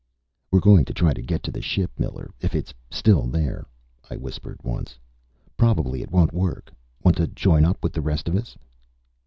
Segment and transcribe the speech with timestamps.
[0.49, 3.67] "We're going to try to get to the ship, Miller, if it's still there,"
[4.09, 4.97] I whispered once.
[5.57, 6.73] "Probably it won't work.
[7.03, 8.57] Want to join up with the rest of us?"